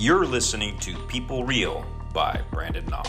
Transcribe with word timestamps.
You're 0.00 0.26
listening 0.26 0.78
to 0.78 0.96
People 1.08 1.42
Real 1.42 1.84
by 2.14 2.40
Brandon 2.52 2.86
Naw. 2.86 3.02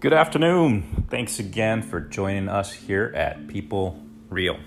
Good 0.00 0.12
afternoon. 0.12 1.06
Thanks 1.08 1.38
again 1.38 1.80
for 1.80 2.00
joining 2.00 2.50
us 2.50 2.70
here 2.70 3.14
at 3.16 3.48
People 3.48 3.98
Real. 4.28 4.58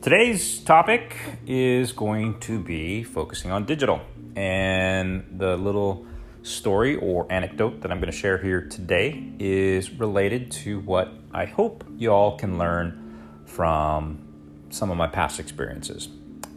Today's 0.00 0.60
topic 0.60 1.18
is 1.46 1.92
going 1.92 2.40
to 2.40 2.58
be 2.58 3.02
focusing 3.02 3.50
on 3.50 3.66
digital. 3.66 4.00
And 4.34 5.36
the 5.36 5.58
little 5.58 6.06
story 6.42 6.96
or 6.96 7.30
anecdote 7.30 7.82
that 7.82 7.90
I'm 7.90 8.00
going 8.00 8.10
to 8.10 8.16
share 8.16 8.38
here 8.38 8.62
today 8.62 9.32
is 9.38 9.90
related 9.90 10.50
to 10.52 10.80
what 10.80 11.12
I 11.32 11.44
hope 11.44 11.84
you 11.96 12.10
all 12.10 12.36
can 12.36 12.58
learn 12.58 13.44
from 13.46 14.26
some 14.70 14.90
of 14.90 14.96
my 14.96 15.06
past 15.06 15.40
experiences. 15.40 16.08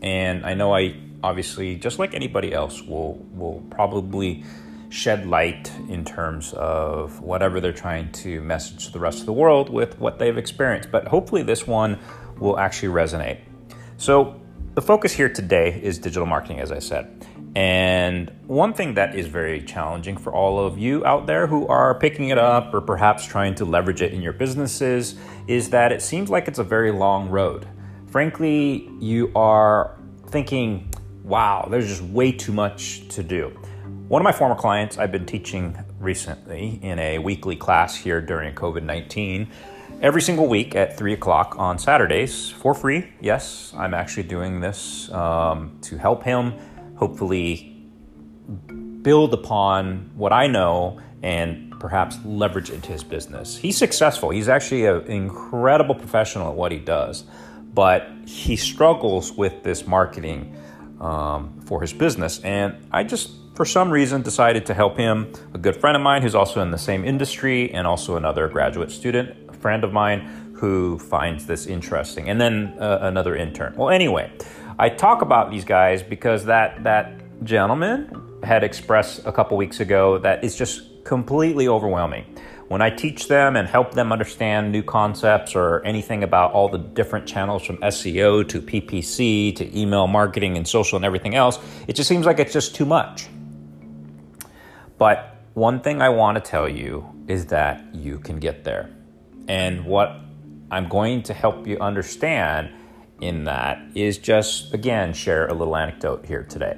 And 0.01 0.45
I 0.45 0.53
know 0.53 0.75
I 0.75 0.95
obviously, 1.23 1.75
just 1.75 1.99
like 1.99 2.13
anybody 2.13 2.53
else, 2.53 2.81
will 2.81 3.15
will 3.33 3.63
probably 3.69 4.43
shed 4.89 5.25
light 5.25 5.71
in 5.89 6.05
terms 6.05 6.53
of 6.53 7.19
whatever 7.21 7.59
they're 7.59 7.73
trying 7.73 8.11
to 8.11 8.41
message 8.41 8.91
the 8.91 8.99
rest 8.99 9.21
of 9.21 9.25
the 9.25 9.33
world 9.33 9.69
with 9.69 9.99
what 9.99 10.19
they've 10.19 10.37
experienced. 10.37 10.91
But 10.91 11.07
hopefully, 11.07 11.41
this 11.43 11.65
one 11.65 11.99
will 12.39 12.59
actually 12.59 12.89
resonate. 12.89 13.39
So, 13.97 14.39
the 14.75 14.81
focus 14.81 15.13
here 15.13 15.29
today 15.29 15.79
is 15.81 15.97
digital 15.97 16.25
marketing, 16.25 16.59
as 16.59 16.71
I 16.71 16.79
said. 16.79 17.25
And 17.55 18.31
one 18.47 18.73
thing 18.73 18.95
that 18.95 19.15
is 19.15 19.27
very 19.27 19.61
challenging 19.61 20.17
for 20.17 20.33
all 20.33 20.65
of 20.65 20.79
you 20.79 21.05
out 21.05 21.27
there 21.27 21.45
who 21.45 21.67
are 21.67 21.93
picking 21.93 22.29
it 22.29 22.37
up 22.39 22.73
or 22.73 22.81
perhaps 22.81 23.25
trying 23.27 23.53
to 23.55 23.65
leverage 23.65 24.01
it 24.01 24.11
in 24.11 24.21
your 24.21 24.33
businesses 24.33 25.15
is 25.47 25.69
that 25.69 25.91
it 25.91 26.01
seems 26.01 26.29
like 26.29 26.47
it's 26.47 26.59
a 26.59 26.63
very 26.63 26.91
long 26.91 27.29
road. 27.29 27.67
Frankly, 28.07 28.89
you 28.99 29.31
are 29.35 29.97
thinking, 30.27 30.89
wow, 31.23 31.67
there's 31.69 31.87
just 31.87 32.01
way 32.01 32.31
too 32.31 32.53
much 32.53 33.07
to 33.09 33.21
do. 33.21 33.49
One 34.07 34.21
of 34.21 34.23
my 34.23 34.31
former 34.31 34.55
clients 34.55 34.97
I've 34.97 35.11
been 35.11 35.25
teaching 35.25 35.77
recently 35.99 36.79
in 36.81 36.97
a 36.99 37.19
weekly 37.19 37.55
class 37.55 37.95
here 37.95 38.19
during 38.19 38.53
COVID 38.55 38.83
19 38.83 39.47
every 40.01 40.21
single 40.21 40.47
week 40.47 40.75
at 40.75 40.97
3 40.97 41.13
o'clock 41.13 41.55
on 41.57 41.79
Saturdays 41.79 42.49
for 42.49 42.73
free. 42.73 43.07
Yes, 43.21 43.73
I'm 43.77 43.93
actually 43.93 44.23
doing 44.23 44.59
this 44.59 45.09
um, 45.11 45.77
to 45.83 45.97
help 45.97 46.23
him 46.23 46.53
hopefully 47.03 47.85
build 49.01 49.33
upon 49.33 50.09
what 50.15 50.31
I 50.31 50.47
know 50.47 51.01
and 51.21 51.77
perhaps 51.81 52.17
leverage 52.23 52.69
into 52.69 52.93
his 52.93 53.03
business. 53.03 53.57
He's 53.57 53.75
successful. 53.75 54.29
He's 54.29 54.47
actually 54.47 54.85
an 54.85 55.01
incredible 55.07 55.95
professional 55.95 56.47
at 56.47 56.55
what 56.55 56.71
he 56.71 56.79
does, 56.79 57.25
but 57.73 58.07
he 58.25 58.55
struggles 58.55 59.33
with 59.33 59.63
this 59.63 59.85
marketing 59.85 60.55
um, 61.01 61.59
for 61.65 61.81
his 61.81 61.91
business. 61.91 62.39
And 62.39 62.87
I 62.89 63.03
just 63.03 63.31
for 63.53 63.65
some 63.65 63.91
reason 63.91 64.21
decided 64.21 64.65
to 64.67 64.73
help 64.73 64.97
him. 64.97 65.33
A 65.53 65.57
good 65.57 65.75
friend 65.75 65.97
of 65.97 66.01
mine 66.01 66.21
who's 66.21 66.35
also 66.35 66.61
in 66.61 66.71
the 66.71 66.77
same 66.77 67.03
industry 67.03 67.69
and 67.73 67.85
also 67.85 68.15
another 68.15 68.47
graduate 68.47 68.91
student, 68.91 69.35
a 69.49 69.53
friend 69.53 69.83
of 69.83 69.91
mine 69.91 70.55
who 70.55 70.97
finds 70.97 71.45
this 71.47 71.65
interesting, 71.65 72.29
and 72.29 72.39
then 72.39 72.73
uh, 72.79 72.99
another 73.01 73.35
intern. 73.35 73.73
Well, 73.75 73.89
anyway, 73.89 74.31
I 74.79 74.89
talk 74.89 75.21
about 75.21 75.51
these 75.51 75.65
guys 75.65 76.01
because 76.01 76.45
that 76.45 76.83
that 76.83 77.43
gentleman 77.43 78.39
had 78.43 78.63
expressed 78.63 79.25
a 79.25 79.31
couple 79.31 79.55
weeks 79.57 79.79
ago 79.79 80.17
that 80.19 80.43
it's 80.43 80.55
just 80.55 81.03
completely 81.03 81.67
overwhelming. 81.67 82.25
When 82.69 82.81
I 82.81 82.89
teach 82.89 83.27
them 83.27 83.55
and 83.55 83.67
help 83.67 83.93
them 83.93 84.11
understand 84.11 84.71
new 84.71 84.81
concepts 84.81 85.55
or 85.55 85.85
anything 85.85 86.23
about 86.23 86.53
all 86.53 86.69
the 86.69 86.79
different 86.79 87.27
channels 87.27 87.63
from 87.63 87.77
SEO 87.77 88.47
to 88.49 88.61
PPC 88.61 89.55
to 89.57 89.79
email 89.79 90.07
marketing 90.07 90.57
and 90.57 90.67
social 90.67 90.95
and 90.95 91.05
everything 91.05 91.35
else, 91.35 91.59
it 91.87 91.93
just 91.93 92.09
seems 92.09 92.25
like 92.25 92.39
it's 92.39 92.53
just 92.53 92.73
too 92.73 92.85
much. 92.85 93.27
But 94.97 95.35
one 95.53 95.81
thing 95.81 96.01
I 96.01 96.09
want 96.09 96.35
to 96.35 96.41
tell 96.41 96.67
you 96.67 97.07
is 97.27 97.45
that 97.47 97.83
you 97.93 98.17
can 98.17 98.37
get 98.37 98.63
there. 98.63 98.89
And 99.47 99.85
what 99.85 100.15
I'm 100.71 100.87
going 100.87 101.21
to 101.23 101.33
help 101.33 101.67
you 101.67 101.77
understand 101.77 102.71
in 103.23 103.45
that 103.45 103.81
is 103.95 104.17
just, 104.17 104.73
again, 104.73 105.13
share 105.13 105.47
a 105.47 105.53
little 105.53 105.75
anecdote 105.75 106.25
here 106.25 106.43
today. 106.43 106.77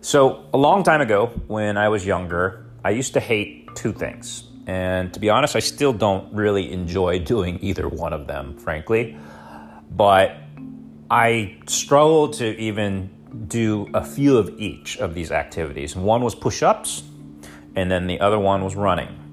So, 0.00 0.46
a 0.52 0.58
long 0.58 0.82
time 0.82 1.00
ago, 1.00 1.26
when 1.46 1.76
I 1.76 1.88
was 1.88 2.04
younger, 2.04 2.66
I 2.84 2.90
used 2.90 3.14
to 3.14 3.20
hate 3.20 3.74
two 3.74 3.92
things. 3.92 4.44
And 4.66 5.12
to 5.14 5.20
be 5.20 5.30
honest, 5.30 5.56
I 5.56 5.60
still 5.60 5.92
don't 5.92 6.32
really 6.32 6.72
enjoy 6.72 7.18
doing 7.34 7.58
either 7.62 7.88
one 7.88 8.12
of 8.12 8.26
them, 8.26 8.56
frankly. 8.58 9.16
But 9.90 10.36
I 11.10 11.56
struggled 11.66 12.34
to 12.34 12.56
even 12.58 13.10
do 13.48 13.88
a 13.94 14.04
few 14.04 14.38
of 14.38 14.58
each 14.58 14.98
of 14.98 15.14
these 15.14 15.32
activities. 15.32 15.96
One 15.96 16.22
was 16.22 16.34
push 16.34 16.62
ups, 16.62 17.02
and 17.74 17.90
then 17.90 18.06
the 18.06 18.20
other 18.20 18.38
one 18.38 18.62
was 18.62 18.76
running. 18.76 19.23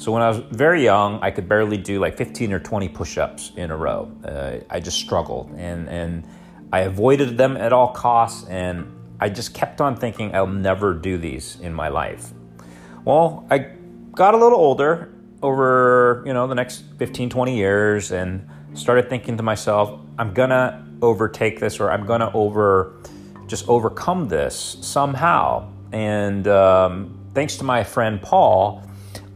So 0.00 0.12
when 0.12 0.22
I 0.22 0.28
was 0.28 0.38
very 0.38 0.82
young, 0.82 1.18
I 1.20 1.30
could 1.30 1.46
barely 1.46 1.76
do 1.76 2.00
like 2.00 2.16
15 2.16 2.54
or 2.54 2.58
20 2.58 2.88
push-ups 2.88 3.52
in 3.56 3.70
a 3.70 3.76
row. 3.76 4.10
Uh, 4.24 4.60
I 4.70 4.80
just 4.80 4.96
struggled, 4.98 5.52
and 5.58 5.90
and 5.90 6.24
I 6.72 6.80
avoided 6.80 7.36
them 7.36 7.58
at 7.58 7.74
all 7.74 7.88
costs, 7.88 8.48
and 8.48 8.90
I 9.20 9.28
just 9.28 9.52
kept 9.52 9.82
on 9.82 9.96
thinking 9.96 10.34
I'll 10.34 10.46
never 10.46 10.94
do 10.94 11.18
these 11.18 11.60
in 11.60 11.74
my 11.74 11.88
life. 11.88 12.32
Well, 13.04 13.46
I 13.50 13.72
got 14.12 14.32
a 14.32 14.38
little 14.38 14.58
older 14.58 15.12
over 15.42 16.22
you 16.24 16.32
know 16.32 16.46
the 16.46 16.54
next 16.54 16.84
15, 16.96 17.28
20 17.28 17.54
years, 17.54 18.10
and 18.10 18.48
started 18.72 19.10
thinking 19.10 19.36
to 19.36 19.42
myself, 19.42 20.00
I'm 20.18 20.32
gonna 20.32 20.82
overtake 21.02 21.60
this, 21.60 21.78
or 21.78 21.90
I'm 21.90 22.06
gonna 22.06 22.30
over 22.32 22.94
just 23.46 23.68
overcome 23.68 24.28
this 24.28 24.78
somehow. 24.80 25.70
And 25.92 26.48
um, 26.48 27.20
thanks 27.34 27.56
to 27.56 27.64
my 27.64 27.84
friend 27.84 28.22
Paul, 28.22 28.82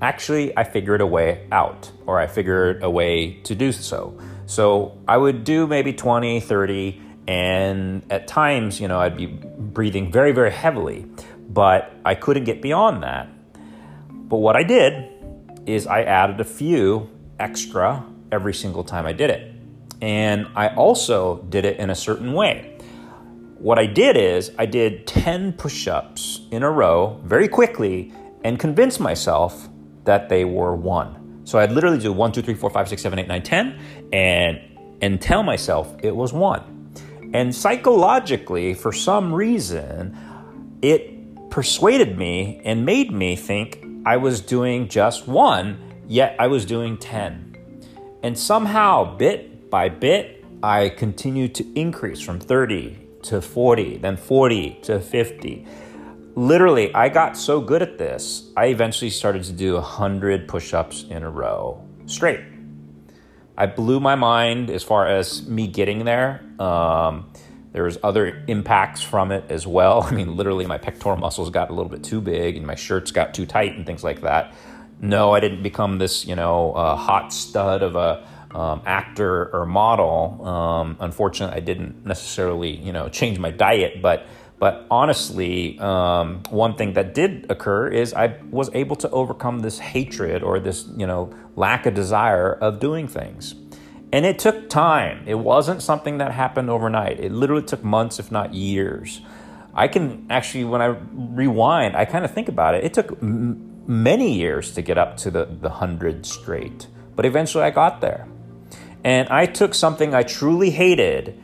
actually 0.04 0.56
I 0.56 0.64
figured 0.64 1.00
a 1.00 1.06
way 1.06 1.46
out, 1.50 1.90
or 2.06 2.20
I 2.20 2.26
figured 2.26 2.82
a 2.82 2.90
way 2.90 3.40
to 3.44 3.54
do 3.54 3.72
so. 3.72 4.18
So 4.44 4.98
I 5.08 5.16
would 5.16 5.44
do 5.44 5.66
maybe 5.66 5.94
20, 5.94 6.40
30, 6.40 7.00
and 7.26 8.02
at 8.10 8.28
times, 8.28 8.78
you 8.80 8.86
know, 8.86 9.00
I'd 9.00 9.16
be 9.16 9.26
breathing 9.26 10.12
very, 10.12 10.32
very 10.32 10.52
heavily, 10.52 11.06
but 11.48 11.90
I 12.04 12.14
couldn't 12.14 12.44
get 12.44 12.60
beyond 12.60 13.02
that. 13.02 13.28
But 14.10 14.38
what 14.38 14.56
I 14.56 14.62
did 14.62 15.10
is 15.64 15.86
I 15.86 16.02
added 16.02 16.38
a 16.38 16.44
few 16.44 17.08
extra 17.40 18.04
every 18.30 18.52
single 18.52 18.84
time 18.84 19.06
I 19.06 19.14
did 19.14 19.30
it. 19.30 19.52
And 20.02 20.46
I 20.54 20.68
also 20.68 21.42
did 21.48 21.64
it 21.64 21.78
in 21.78 21.88
a 21.88 21.94
certain 21.94 22.34
way. 22.34 22.76
What 23.56 23.78
I 23.78 23.86
did 23.86 24.18
is 24.18 24.52
I 24.58 24.66
did 24.66 25.06
10 25.06 25.54
push 25.54 25.88
ups 25.88 26.40
in 26.50 26.62
a 26.62 26.70
row 26.70 27.22
very 27.24 27.48
quickly 27.48 28.12
and 28.44 28.60
convinced 28.60 29.00
myself 29.00 29.70
that 30.04 30.28
they 30.28 30.44
were 30.44 30.74
one. 30.74 31.42
So 31.44 31.58
I'd 31.58 31.72
literally 31.72 31.98
do 31.98 32.12
one, 32.12 32.32
two, 32.32 32.42
three, 32.42 32.54
four, 32.54 32.70
five, 32.70 32.88
six, 32.88 33.02
seven, 33.02 33.18
eight, 33.18 33.28
nine, 33.28 33.42
ten, 33.42 33.78
and 34.12 34.60
and 35.02 35.20
tell 35.20 35.42
myself 35.42 35.94
it 36.02 36.14
was 36.14 36.32
one. 36.32 36.92
And 37.34 37.54
psychologically, 37.54 38.74
for 38.74 38.92
some 38.92 39.34
reason, 39.34 40.16
it 40.82 41.50
persuaded 41.50 42.16
me 42.16 42.60
and 42.64 42.86
made 42.86 43.12
me 43.12 43.36
think 43.36 43.84
I 44.06 44.16
was 44.16 44.40
doing 44.40 44.88
just 44.88 45.26
one, 45.26 45.78
yet 46.06 46.36
I 46.38 46.46
was 46.46 46.64
doing 46.64 46.96
10. 46.96 47.56
And 48.22 48.38
somehow, 48.38 49.16
bit 49.16 49.68
by 49.70 49.88
bit, 49.88 50.44
I 50.62 50.90
continued 50.90 51.54
to 51.56 51.78
increase 51.78 52.20
from 52.20 52.38
30 52.38 52.98
to 53.24 53.40
40, 53.40 53.98
then 53.98 54.16
40 54.16 54.78
to 54.82 55.00
50. 55.00 55.66
Literally, 56.36 56.92
I 56.92 57.10
got 57.10 57.36
so 57.36 57.60
good 57.60 57.80
at 57.80 57.96
this, 57.96 58.50
I 58.56 58.66
eventually 58.66 59.10
started 59.10 59.44
to 59.44 59.52
do 59.52 59.74
100 59.74 60.48
push 60.48 60.74
ups 60.74 61.04
in 61.04 61.22
a 61.22 61.30
row 61.30 61.80
straight. 62.06 62.40
I 63.56 63.66
blew 63.66 64.00
my 64.00 64.16
mind 64.16 64.68
as 64.68 64.82
far 64.82 65.06
as 65.06 65.46
me 65.46 65.68
getting 65.68 66.04
there. 66.04 66.44
Um, 66.58 67.30
there 67.72 67.84
was 67.84 67.98
other 68.02 68.42
impacts 68.48 69.00
from 69.00 69.30
it 69.30 69.44
as 69.48 69.64
well. 69.64 70.02
I 70.08 70.10
mean, 70.10 70.36
literally, 70.36 70.66
my 70.66 70.78
pectoral 70.78 71.16
muscles 71.16 71.50
got 71.50 71.70
a 71.70 71.72
little 71.72 71.90
bit 71.90 72.02
too 72.02 72.20
big, 72.20 72.56
and 72.56 72.66
my 72.66 72.74
shirts 72.74 73.12
got 73.12 73.32
too 73.32 73.46
tight, 73.46 73.76
and 73.76 73.86
things 73.86 74.02
like 74.02 74.22
that. 74.22 74.54
No, 75.00 75.32
I 75.32 75.40
didn't 75.40 75.62
become 75.62 75.98
this, 75.98 76.26
you 76.26 76.34
know, 76.34 76.72
uh, 76.72 76.96
hot 76.96 77.32
stud 77.32 77.82
of 77.82 77.94
a 77.94 78.26
um, 78.50 78.82
actor 78.86 79.54
or 79.54 79.66
model. 79.66 80.44
Um, 80.44 80.96
unfortunately, 80.98 81.56
I 81.56 81.60
didn't 81.60 82.04
necessarily, 82.04 82.74
you 82.76 82.92
know, 82.92 83.08
change 83.08 83.38
my 83.38 83.50
diet, 83.50 84.02
but 84.02 84.26
but 84.64 84.86
honestly, 84.90 85.78
um, 85.78 86.42
one 86.48 86.74
thing 86.74 86.94
that 86.94 87.12
did 87.12 87.44
occur 87.50 87.86
is 87.88 88.14
I 88.14 88.38
was 88.50 88.70
able 88.72 88.96
to 88.96 89.10
overcome 89.10 89.58
this 89.58 89.78
hatred 89.78 90.42
or 90.42 90.58
this, 90.58 90.88
you 90.96 91.06
know, 91.06 91.34
lack 91.54 91.84
of 91.84 91.92
desire 91.92 92.54
of 92.54 92.80
doing 92.80 93.06
things. 93.06 93.54
And 94.10 94.24
it 94.24 94.38
took 94.38 94.70
time. 94.70 95.22
It 95.26 95.34
wasn't 95.34 95.82
something 95.82 96.16
that 96.16 96.32
happened 96.32 96.70
overnight. 96.70 97.20
It 97.20 97.30
literally 97.30 97.66
took 97.66 97.84
months, 97.84 98.18
if 98.18 98.32
not 98.32 98.54
years. 98.54 99.20
I 99.74 99.86
can 99.86 100.26
actually, 100.30 100.64
when 100.64 100.80
I 100.80 100.96
rewind, 101.12 101.94
I 101.94 102.06
kind 102.06 102.24
of 102.24 102.30
think 102.30 102.48
about 102.48 102.74
it. 102.74 102.84
It 102.84 102.94
took 102.94 103.10
m- 103.20 103.82
many 103.86 104.32
years 104.32 104.72
to 104.76 104.80
get 104.80 104.96
up 104.96 105.18
to 105.18 105.30
the, 105.30 105.44
the 105.44 105.68
100 105.68 106.24
straight, 106.24 106.86
but 107.14 107.26
eventually 107.26 107.64
I 107.64 107.70
got 107.70 108.00
there. 108.00 108.26
And 109.04 109.28
I 109.28 109.44
took 109.44 109.74
something 109.74 110.14
I 110.14 110.22
truly 110.22 110.70
hated 110.70 111.38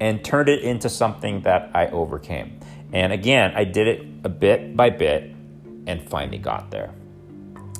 and 0.00 0.24
turned 0.24 0.48
it 0.48 0.62
into 0.62 0.88
something 0.88 1.42
that 1.42 1.70
I 1.74 1.88
overcame. 1.88 2.59
And 2.92 3.12
again, 3.12 3.52
I 3.54 3.64
did 3.64 3.86
it 3.86 4.06
a 4.24 4.28
bit 4.28 4.76
by 4.76 4.90
bit 4.90 5.34
and 5.86 6.08
finally 6.08 6.38
got 6.38 6.70
there. 6.70 6.92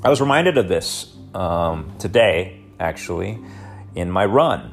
I 0.03 0.09
was 0.09 0.21
reminded 0.21 0.57
of 0.57 0.69
this 0.69 1.15
um, 1.35 1.93
today, 1.99 2.61
actually, 2.79 3.39
in 3.95 4.11
my 4.11 4.25
run. 4.25 4.73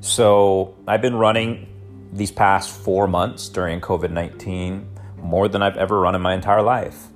So 0.00 0.74
I've 0.86 1.02
been 1.02 1.16
running 1.16 1.68
these 2.12 2.30
past 2.30 2.70
four 2.70 3.06
months 3.06 3.48
during 3.48 3.80
COVID 3.80 4.10
19 4.10 4.88
more 5.18 5.48
than 5.48 5.62
I've 5.62 5.76
ever 5.76 6.00
run 6.00 6.14
in 6.14 6.22
my 6.22 6.34
entire 6.34 6.62
life. 6.62 7.08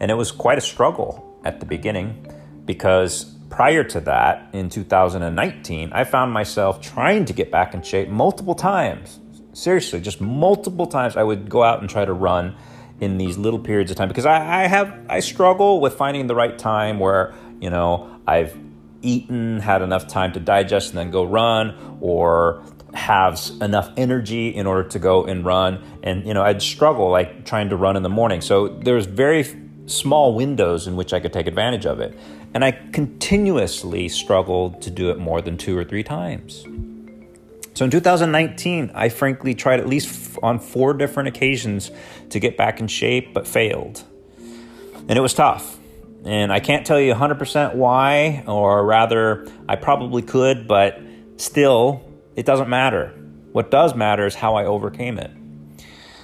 And 0.00 0.10
it 0.10 0.14
was 0.14 0.30
quite 0.30 0.58
a 0.58 0.62
struggle 0.62 1.38
at 1.44 1.60
the 1.60 1.66
beginning 1.66 2.26
because 2.64 3.24
prior 3.50 3.84
to 3.84 4.00
that, 4.00 4.48
in 4.52 4.68
2019, 4.68 5.92
I 5.92 6.04
found 6.04 6.32
myself 6.32 6.80
trying 6.80 7.24
to 7.26 7.32
get 7.32 7.50
back 7.50 7.74
in 7.74 7.82
shape 7.82 8.08
multiple 8.08 8.54
times. 8.54 9.18
Seriously, 9.56 10.02
just 10.02 10.20
multiple 10.20 10.86
times 10.86 11.16
I 11.16 11.22
would 11.22 11.48
go 11.48 11.62
out 11.62 11.80
and 11.80 11.88
try 11.88 12.04
to 12.04 12.12
run 12.12 12.56
in 13.00 13.16
these 13.16 13.38
little 13.38 13.58
periods 13.58 13.90
of 13.90 13.96
time 13.96 14.06
because 14.06 14.26
I, 14.26 14.64
I 14.64 14.66
have 14.66 15.06
I 15.08 15.20
struggle 15.20 15.80
with 15.80 15.94
finding 15.94 16.26
the 16.26 16.34
right 16.34 16.58
time 16.58 16.98
where, 16.98 17.32
you 17.58 17.70
know, 17.70 18.20
I've 18.26 18.54
eaten, 19.00 19.60
had 19.60 19.80
enough 19.80 20.08
time 20.08 20.34
to 20.34 20.40
digest 20.40 20.90
and 20.90 20.98
then 20.98 21.10
go 21.10 21.24
run, 21.24 21.98
or 22.02 22.64
have 22.92 23.40
enough 23.62 23.88
energy 23.96 24.54
in 24.54 24.66
order 24.66 24.86
to 24.90 24.98
go 24.98 25.24
and 25.24 25.42
run. 25.42 25.82
And, 26.02 26.26
you 26.26 26.34
know, 26.34 26.42
I'd 26.42 26.60
struggle 26.60 27.08
like 27.08 27.46
trying 27.46 27.70
to 27.70 27.76
run 27.76 27.96
in 27.96 28.02
the 28.02 28.10
morning. 28.10 28.42
So 28.42 28.68
there's 28.68 29.06
very 29.06 29.46
small 29.86 30.34
windows 30.34 30.86
in 30.86 30.96
which 30.96 31.14
I 31.14 31.20
could 31.20 31.32
take 31.32 31.46
advantage 31.46 31.86
of 31.86 31.98
it. 32.00 32.14
And 32.52 32.62
I 32.62 32.72
continuously 32.72 34.10
struggled 34.10 34.82
to 34.82 34.90
do 34.90 35.08
it 35.08 35.16
more 35.16 35.40
than 35.40 35.56
two 35.56 35.78
or 35.78 35.84
three 35.84 36.02
times. 36.02 36.66
So 37.76 37.84
in 37.84 37.90
2019, 37.90 38.92
I 38.94 39.10
frankly 39.10 39.54
tried 39.54 39.80
at 39.80 39.86
least 39.86 40.38
on 40.42 40.60
four 40.60 40.94
different 40.94 41.28
occasions 41.28 41.90
to 42.30 42.40
get 42.40 42.56
back 42.56 42.80
in 42.80 42.88
shape, 42.88 43.34
but 43.34 43.46
failed. 43.46 44.02
And 45.08 45.10
it 45.10 45.20
was 45.20 45.34
tough. 45.34 45.76
And 46.24 46.50
I 46.50 46.58
can't 46.58 46.86
tell 46.86 46.98
you 46.98 47.12
100% 47.12 47.74
why, 47.74 48.44
or 48.46 48.82
rather, 48.86 49.46
I 49.68 49.76
probably 49.76 50.22
could, 50.22 50.66
but 50.66 50.98
still, 51.36 52.02
it 52.34 52.46
doesn't 52.46 52.70
matter. 52.70 53.08
What 53.52 53.70
does 53.70 53.94
matter 53.94 54.24
is 54.24 54.34
how 54.34 54.54
I 54.54 54.64
overcame 54.64 55.18
it. 55.18 55.30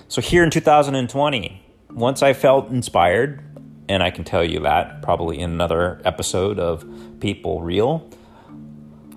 So 0.09 0.23
here 0.23 0.45
in 0.45 0.51
2020, 0.51 1.63
once 1.91 2.23
I 2.23 2.33
felt 2.33 2.71
inspired, 2.71 3.45
and 3.91 4.03
I 4.03 4.11
can 4.11 4.25
tell 4.25 4.43
you 4.43 4.61
that 4.61 5.03
probably 5.03 5.39
in 5.39 5.51
another 5.51 6.01
episode 6.07 6.59
of 6.59 6.83
People 7.21 7.61
Real, 7.61 8.09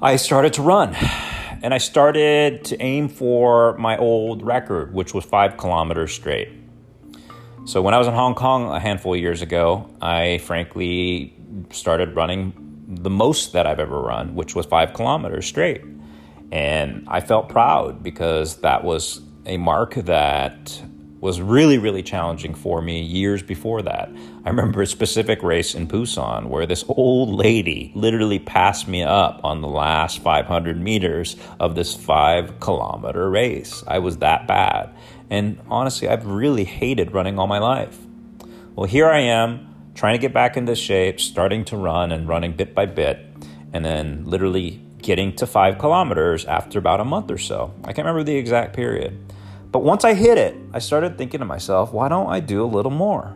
I 0.01 0.17
started 0.17 0.51
to 0.55 0.61
run. 0.61 0.97
And 1.65 1.73
I 1.73 1.79
started 1.79 2.63
to 2.65 2.79
aim 2.79 3.09
for 3.09 3.75
my 3.79 3.97
old 3.97 4.45
record, 4.45 4.93
which 4.93 5.15
was 5.15 5.25
five 5.25 5.57
kilometers 5.57 6.13
straight. 6.13 6.49
So 7.65 7.81
when 7.81 7.95
I 7.95 7.97
was 7.97 8.05
in 8.05 8.13
Hong 8.13 8.35
Kong 8.35 8.69
a 8.69 8.79
handful 8.79 9.15
of 9.15 9.19
years 9.19 9.41
ago, 9.41 9.89
I 9.99 10.37
frankly 10.43 11.33
started 11.71 12.15
running 12.15 12.53
the 12.87 13.09
most 13.09 13.53
that 13.53 13.65
I've 13.65 13.79
ever 13.79 13.99
run, 13.99 14.35
which 14.35 14.53
was 14.53 14.67
five 14.67 14.93
kilometers 14.93 15.47
straight. 15.47 15.83
And 16.51 17.03
I 17.07 17.19
felt 17.19 17.49
proud 17.49 18.03
because 18.03 18.57
that 18.57 18.83
was 18.83 19.21
a 19.47 19.57
mark 19.57 19.95
that 19.95 20.79
was 21.19 21.41
really, 21.41 21.77
really 21.77 22.03
challenging 22.03 22.53
for 22.53 22.81
me 22.81 23.01
years 23.01 23.41
before 23.41 23.81
that. 23.81 24.09
I 24.43 24.49
remember 24.49 24.81
a 24.81 24.87
specific 24.87 25.41
race 25.41 25.73
in 25.73 25.87
Busan 25.87 26.47
where 26.47 26.65
this 26.65 26.83
old 26.87 27.29
lady 27.29 27.91
literally 27.95 28.39
passed 28.39 28.87
me 28.87 29.03
up 29.03 29.39
on 29.43 29.61
the 29.61 29.67
last 29.67 30.19
500 30.19 30.79
meters 30.79 31.35
of 31.59 31.75
this 31.75 31.95
five 31.95 32.59
kilometer 32.59 33.29
race. 33.29 33.83
I 33.87 33.99
was 33.99 34.17
that 34.17 34.47
bad. 34.47 34.93
And 35.29 35.59
honestly, 35.69 36.07
I've 36.07 36.25
really 36.25 36.65
hated 36.65 37.13
running 37.13 37.39
all 37.39 37.47
my 37.47 37.59
life. 37.59 37.97
Well, 38.75 38.87
here 38.87 39.09
I 39.09 39.19
am 39.19 39.73
trying 39.95 40.15
to 40.15 40.21
get 40.21 40.33
back 40.33 40.57
into 40.57 40.75
shape, 40.75 41.19
starting 41.19 41.63
to 41.65 41.77
run 41.77 42.11
and 42.11 42.27
running 42.27 42.51
bit 42.51 42.75
by 42.75 42.85
bit, 42.85 43.25
and 43.73 43.83
then 43.83 44.25
literally 44.25 44.81
getting 45.01 45.35
to 45.37 45.47
five 45.47 45.77
kilometers 45.77 46.45
after 46.45 46.77
about 46.77 46.99
a 46.99 47.05
month 47.05 47.31
or 47.31 47.37
so. 47.37 47.73
I 47.83 47.93
can't 47.93 48.05
remember 48.05 48.23
the 48.23 48.35
exact 48.35 48.75
period. 48.75 49.17
But 49.75 49.83
once 49.83 50.05
I 50.05 50.13
hit 50.13 50.37
it, 50.37 50.55
I 50.71 50.79
started 50.79 51.17
thinking 51.17 51.41
to 51.41 51.45
myself, 51.45 51.91
why 51.91 52.07
don't 52.07 52.29
I 52.29 52.39
do 52.39 52.63
a 52.63 52.65
little 52.65 52.93
more? 52.93 53.35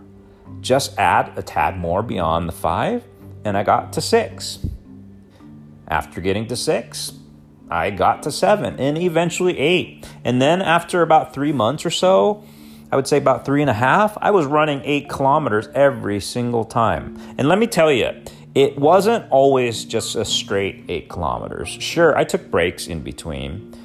Just 0.62 0.98
add 0.98 1.38
a 1.38 1.44
tad 1.44 1.78
more 1.78 2.02
beyond 2.02 2.48
the 2.48 2.54
five, 2.54 3.04
and 3.44 3.58
I 3.58 3.64
got 3.64 3.92
to 3.92 4.00
six. 4.00 4.66
After 5.90 6.22
getting 6.22 6.48
to 6.48 6.56
six, 6.56 7.12
I 7.70 7.90
got 7.90 8.24
to 8.24 8.32
seven 8.32 8.80
and 8.80 8.98
eventually 8.98 9.60
eight. 9.60 10.08
And 10.24 10.42
then 10.42 10.62
after 10.62 11.02
about 11.02 11.34
three 11.34 11.52
months 11.52 11.86
or 11.86 11.92
so, 11.92 12.46
I 12.90 12.96
would 12.96 13.06
say 13.06 13.18
about 13.18 13.44
three 13.44 13.60
and 13.60 13.70
a 13.70 13.74
half, 13.74 14.18
I 14.22 14.32
was 14.32 14.46
running 14.46 14.82
eight 14.86 15.10
kilometers 15.10 15.68
every 15.76 16.22
single 16.22 16.64
time. 16.64 17.18
And 17.38 17.50
let 17.50 17.60
me 17.60 17.68
tell 17.68 17.92
you, 17.92 18.12
it 18.56 18.78
wasn't 18.78 19.30
always 19.30 19.84
just 19.84 20.16
a 20.16 20.24
straight 20.24 20.86
eight 20.88 21.10
kilometers. 21.10 21.68
Sure, 21.68 22.18
I 22.18 22.24
took 22.24 22.50
breaks 22.50 22.88
in 22.88 23.02
between. 23.02 23.76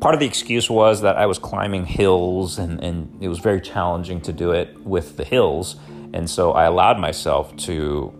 Part 0.00 0.14
of 0.14 0.20
the 0.20 0.26
excuse 0.26 0.70
was 0.70 1.00
that 1.00 1.16
I 1.16 1.26
was 1.26 1.38
climbing 1.38 1.84
hills 1.84 2.58
and, 2.58 2.82
and 2.82 3.20
it 3.20 3.28
was 3.28 3.40
very 3.40 3.60
challenging 3.60 4.20
to 4.22 4.32
do 4.32 4.52
it 4.52 4.78
with 4.84 5.16
the 5.16 5.24
hills. 5.24 5.76
And 6.12 6.30
so 6.30 6.52
I 6.52 6.64
allowed 6.64 6.98
myself 6.98 7.56
to 7.56 8.14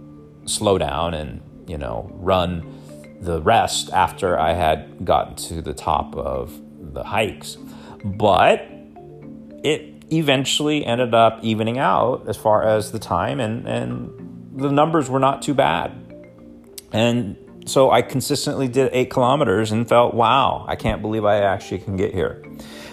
slow 0.44 0.78
down 0.78 1.14
and, 1.14 1.40
you 1.68 1.78
know, 1.78 2.10
run 2.14 2.74
the 3.20 3.40
rest 3.40 3.90
after 3.92 4.38
I 4.38 4.54
had 4.54 5.04
gotten 5.04 5.36
to 5.36 5.62
the 5.62 5.74
top 5.74 6.16
of 6.16 6.60
the 6.92 7.04
hikes. 7.04 7.56
But 8.04 8.66
it 9.62 10.04
eventually 10.10 10.84
ended 10.84 11.14
up 11.14 11.38
evening 11.42 11.78
out 11.78 12.28
as 12.28 12.36
far 12.36 12.64
as 12.64 12.92
the 12.92 12.98
time, 12.98 13.40
and, 13.40 13.66
and 13.68 14.60
the 14.60 14.70
numbers 14.70 15.10
were 15.10 15.18
not 15.18 15.42
too 15.42 15.54
bad. 15.54 15.92
And 16.92 17.36
so 17.70 17.90
I 17.90 18.02
consistently 18.02 18.68
did 18.68 18.90
eight 18.92 19.10
kilometers 19.10 19.72
and 19.72 19.88
felt, 19.88 20.14
wow, 20.14 20.64
I 20.68 20.76
can't 20.76 21.02
believe 21.02 21.24
I 21.24 21.40
actually 21.40 21.78
can 21.78 21.96
get 21.96 22.12
here. 22.14 22.44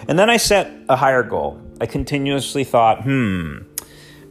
And 0.08 0.18
then 0.18 0.30
I 0.30 0.36
set 0.36 0.72
a 0.88 0.96
higher 0.96 1.22
goal. 1.22 1.60
I 1.80 1.86
continuously 1.86 2.64
thought, 2.64 3.02
hmm, 3.02 3.58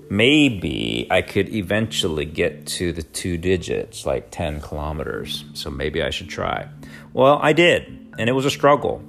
maybe 0.09 1.07
I 1.11 1.21
could 1.21 1.49
eventually 1.49 2.25
get 2.25 2.65
to 2.67 2.91
the 2.91 3.03
two 3.03 3.37
digits, 3.37 4.05
like 4.05 4.31
10 4.31 4.61
kilometers. 4.61 5.45
So 5.53 5.69
maybe 5.69 6.01
I 6.01 6.09
should 6.09 6.29
try. 6.29 6.69
Well, 7.13 7.39
I 7.41 7.53
did, 7.53 8.13
and 8.17 8.29
it 8.29 8.33
was 8.33 8.45
a 8.45 8.51
struggle. 8.51 9.03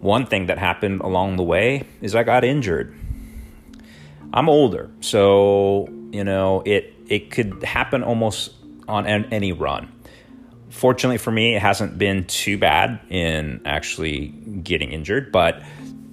One 0.00 0.26
thing 0.26 0.46
that 0.46 0.58
happened 0.58 1.00
along 1.00 1.36
the 1.36 1.42
way 1.42 1.86
is 2.02 2.14
I 2.14 2.24
got 2.24 2.44
injured. 2.44 2.94
I'm 4.34 4.48
older, 4.48 4.90
so 5.00 5.88
you 6.10 6.24
know 6.24 6.62
it 6.66 6.92
it 7.06 7.30
could 7.30 7.62
happen 7.62 8.02
almost 8.02 8.52
on 8.88 9.06
any 9.06 9.52
run. 9.52 9.90
Fortunately 10.70 11.18
for 11.18 11.30
me, 11.30 11.54
it 11.54 11.62
hasn't 11.62 11.98
been 11.98 12.26
too 12.26 12.58
bad 12.58 13.00
in 13.08 13.60
actually 13.64 14.28
getting 14.62 14.90
injured, 14.90 15.30
but 15.30 15.62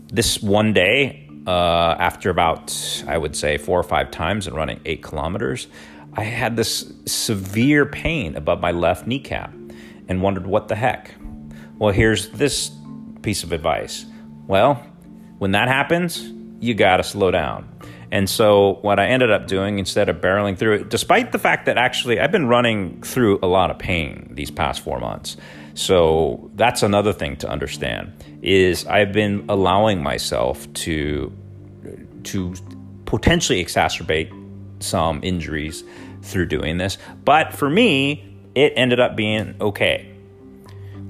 this 0.07 0.41
one 0.41 0.73
day 0.73 1.27
uh, 1.47 1.95
after 1.97 2.29
about, 2.29 3.03
I 3.07 3.17
would 3.17 3.35
say, 3.35 3.57
four 3.57 3.79
or 3.79 3.83
five 3.83 4.11
times 4.11 4.45
and 4.47 4.55
running 4.55 4.79
eight 4.85 5.01
kilometers, 5.01 5.67
I 6.13 6.23
had 6.23 6.55
this 6.55 6.93
severe 7.05 7.85
pain 7.85 8.35
above 8.35 8.59
my 8.59 8.71
left 8.71 9.07
kneecap 9.07 9.53
and 10.07 10.21
wondered 10.21 10.45
what 10.45 10.67
the 10.67 10.75
heck. 10.75 11.15
Well, 11.77 11.93
here's 11.93 12.29
this 12.29 12.71
piece 13.21 13.43
of 13.43 13.53
advice. 13.53 14.05
Well, 14.45 14.85
when 15.39 15.51
that 15.53 15.67
happens, 15.67 16.31
you 16.59 16.73
got 16.73 16.97
to 16.97 17.03
slow 17.03 17.31
down. 17.31 17.67
And 18.11 18.29
so, 18.29 18.79
what 18.81 18.99
I 18.99 19.07
ended 19.07 19.31
up 19.31 19.47
doing 19.47 19.79
instead 19.79 20.09
of 20.09 20.17
barreling 20.17 20.57
through 20.57 20.75
it, 20.75 20.89
despite 20.89 21.31
the 21.31 21.39
fact 21.39 21.65
that 21.65 21.77
actually 21.77 22.19
I've 22.19 22.31
been 22.31 22.47
running 22.47 23.01
through 23.01 23.39
a 23.41 23.47
lot 23.47 23.71
of 23.71 23.79
pain 23.79 24.29
these 24.33 24.51
past 24.51 24.81
four 24.81 24.99
months, 24.99 25.37
so 25.73 26.51
that's 26.55 26.83
another 26.83 27.13
thing 27.13 27.37
to 27.37 27.49
understand 27.49 28.11
is 28.41 28.85
I've 28.85 29.13
been 29.13 29.45
allowing 29.47 30.03
myself 30.03 30.71
to 30.73 31.31
to 32.23 32.53
potentially 33.05 33.63
exacerbate 33.63 34.31
some 34.83 35.19
injuries 35.23 35.83
through 36.21 36.47
doing 36.47 36.77
this. 36.77 36.97
But 37.23 37.53
for 37.53 37.69
me, 37.69 38.35
it 38.55 38.73
ended 38.75 38.99
up 38.99 39.15
being 39.15 39.55
okay. 39.61 40.10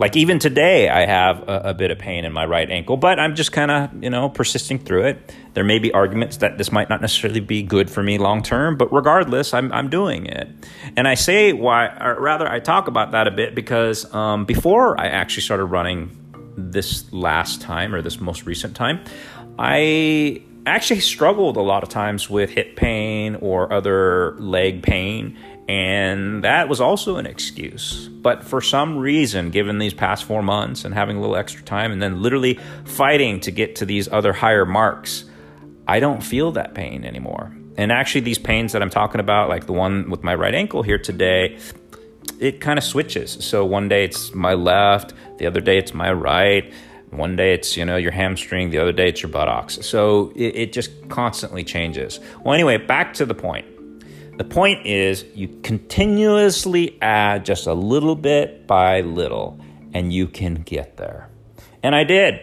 Like 0.01 0.15
even 0.15 0.39
today, 0.39 0.89
I 0.89 1.05
have 1.05 1.47
a, 1.47 1.61
a 1.65 1.73
bit 1.75 1.91
of 1.91 1.99
pain 1.99 2.25
in 2.25 2.33
my 2.33 2.43
right 2.43 2.67
ankle, 2.67 2.97
but 2.97 3.19
I'm 3.19 3.35
just 3.35 3.51
kind 3.51 3.69
of, 3.69 4.03
you 4.03 4.09
know, 4.09 4.29
persisting 4.29 4.79
through 4.79 5.03
it. 5.03 5.35
There 5.53 5.63
may 5.63 5.77
be 5.77 5.91
arguments 5.91 6.37
that 6.37 6.57
this 6.57 6.71
might 6.71 6.89
not 6.89 7.01
necessarily 7.01 7.39
be 7.39 7.61
good 7.61 7.87
for 7.87 8.01
me 8.01 8.17
long 8.17 8.41
term, 8.41 8.77
but 8.77 8.91
regardless, 8.91 9.53
I'm, 9.53 9.71
I'm 9.71 9.91
doing 9.91 10.25
it. 10.25 10.49
And 10.97 11.07
I 11.07 11.13
say 11.13 11.53
why, 11.53 11.85
or 12.01 12.19
rather, 12.19 12.49
I 12.49 12.59
talk 12.59 12.87
about 12.87 13.11
that 13.11 13.27
a 13.27 13.31
bit 13.31 13.53
because 13.53 14.11
um, 14.11 14.43
before 14.45 14.99
I 14.99 15.05
actually 15.05 15.43
started 15.43 15.65
running 15.65 16.17
this 16.57 17.13
last 17.13 17.61
time 17.61 17.93
or 17.93 18.01
this 18.01 18.19
most 18.19 18.47
recent 18.47 18.75
time, 18.75 19.03
I 19.59 20.41
actually 20.65 20.99
struggled 20.99 21.57
a 21.57 21.61
lot 21.61 21.83
of 21.83 21.89
times 21.89 22.27
with 22.27 22.49
hip 22.49 22.75
pain 22.75 23.35
or 23.35 23.71
other 23.71 24.35
leg 24.39 24.81
pain. 24.81 25.37
And 25.67 26.43
that 26.43 26.67
was 26.67 26.81
also 26.81 27.17
an 27.17 27.25
excuse. 27.25 28.07
But 28.07 28.43
for 28.43 28.61
some 28.61 28.97
reason, 28.97 29.51
given 29.51 29.77
these 29.77 29.93
past 29.93 30.25
four 30.25 30.43
months 30.43 30.83
and 30.85 30.93
having 30.93 31.17
a 31.17 31.21
little 31.21 31.35
extra 31.35 31.63
time 31.63 31.91
and 31.91 32.01
then 32.01 32.21
literally 32.21 32.59
fighting 32.85 33.39
to 33.41 33.51
get 33.51 33.77
to 33.77 33.85
these 33.85 34.07
other 34.09 34.33
higher 34.33 34.65
marks, 34.65 35.25
I 35.87 35.99
don't 35.99 36.21
feel 36.21 36.51
that 36.53 36.73
pain 36.73 37.05
anymore. 37.05 37.55
And 37.77 37.91
actually, 37.91 38.21
these 38.21 38.37
pains 38.37 38.73
that 38.73 38.81
I'm 38.81 38.89
talking 38.89 39.21
about, 39.21 39.49
like 39.49 39.65
the 39.65 39.73
one 39.73 40.09
with 40.09 40.23
my 40.23 40.35
right 40.35 40.53
ankle 40.53 40.83
here 40.83 40.97
today, 40.97 41.57
it 42.39 42.59
kind 42.59 42.77
of 42.77 42.83
switches. 42.83 43.37
So 43.39 43.63
one 43.65 43.87
day 43.87 44.03
it's 44.03 44.33
my 44.33 44.55
left, 44.55 45.13
the 45.37 45.47
other 45.47 45.61
day 45.61 45.77
it's 45.77 45.93
my 45.93 46.11
right. 46.11 46.73
One 47.11 47.35
day 47.35 47.53
it's 47.53 47.75
you 47.75 47.85
know 47.85 47.97
your 47.97 48.11
hamstring, 48.11 48.69
the 48.69 48.77
other 48.79 48.93
day 48.93 49.09
it's 49.09 49.21
your 49.21 49.31
buttocks. 49.31 49.85
So 49.85 50.31
it, 50.35 50.55
it 50.55 50.73
just 50.73 50.91
constantly 51.09 51.63
changes. 51.63 52.19
Well, 52.43 52.53
anyway, 52.53 52.77
back 52.77 53.13
to 53.15 53.25
the 53.25 53.35
point. 53.35 53.65
The 54.41 54.47
point 54.47 54.87
is 54.87 55.23
you 55.35 55.59
continuously 55.61 56.97
add 56.99 57.45
just 57.45 57.67
a 57.67 57.75
little 57.75 58.15
bit 58.15 58.65
by 58.65 59.01
little, 59.01 59.59
and 59.93 60.11
you 60.11 60.25
can 60.25 60.55
get 60.55 60.97
there. 60.97 61.29
And 61.83 61.93
I 61.93 62.03
did. 62.05 62.39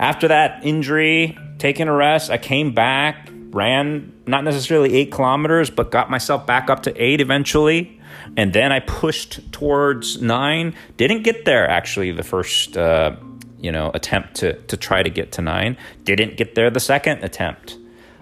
After 0.00 0.26
that 0.26 0.64
injury, 0.64 1.38
taking 1.58 1.86
a 1.86 1.92
rest, 1.92 2.32
I 2.32 2.36
came 2.36 2.74
back, 2.74 3.28
ran 3.50 4.12
not 4.26 4.42
necessarily 4.42 4.92
eight 4.94 5.12
kilometers, 5.12 5.70
but 5.70 5.92
got 5.92 6.10
myself 6.10 6.44
back 6.44 6.68
up 6.68 6.82
to 6.82 7.00
eight 7.00 7.20
eventually. 7.20 8.00
And 8.36 8.52
then 8.52 8.72
I 8.72 8.80
pushed 8.80 9.52
towards 9.52 10.20
nine. 10.20 10.74
Didn't 10.96 11.22
get 11.22 11.44
there 11.44 11.70
actually 11.70 12.10
the 12.10 12.24
first 12.24 12.76
uh, 12.76 13.14
you 13.60 13.70
know 13.70 13.92
attempt 13.94 14.34
to 14.38 14.54
to 14.62 14.76
try 14.76 15.00
to 15.00 15.10
get 15.10 15.30
to 15.34 15.42
nine. 15.42 15.76
Didn't 16.02 16.36
get 16.36 16.56
there 16.56 16.70
the 16.70 16.80
second 16.80 17.22
attempt. 17.22 17.78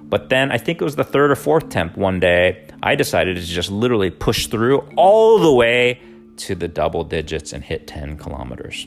But 0.08 0.28
then 0.28 0.52
I 0.52 0.58
think 0.58 0.80
it 0.80 0.84
was 0.84 0.96
the 0.96 1.04
third 1.04 1.30
or 1.30 1.36
fourth 1.36 1.68
temp 1.68 1.96
one 1.96 2.20
day. 2.20 2.68
I 2.82 2.94
decided 2.94 3.36
to 3.36 3.42
just 3.42 3.70
literally 3.70 4.10
push 4.10 4.46
through 4.46 4.88
all 4.96 5.38
the 5.38 5.52
way 5.52 6.00
to 6.38 6.54
the 6.54 6.68
double 6.68 7.02
digits 7.02 7.52
and 7.52 7.64
hit 7.64 7.86
10 7.86 8.18
kilometers. 8.18 8.86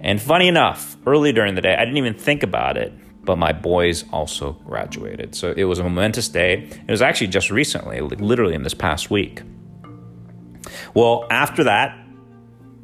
And 0.00 0.20
funny 0.20 0.48
enough, 0.48 0.96
early 1.06 1.32
during 1.32 1.54
the 1.54 1.62
day, 1.62 1.74
I 1.74 1.84
didn't 1.84 1.96
even 1.96 2.14
think 2.14 2.42
about 2.42 2.76
it 2.76 2.92
but 3.24 3.36
my 3.36 3.52
boys 3.52 4.04
also 4.12 4.52
graduated. 4.64 5.34
So 5.34 5.52
it 5.56 5.64
was 5.64 5.78
a 5.78 5.82
momentous 5.82 6.28
day. 6.28 6.68
It 6.86 6.90
was 6.90 7.02
actually 7.02 7.28
just 7.28 7.50
recently, 7.50 8.00
literally 8.00 8.54
in 8.54 8.62
this 8.62 8.74
past 8.74 9.10
week. 9.10 9.42
Well, 10.94 11.26
after 11.30 11.64
that, 11.64 11.98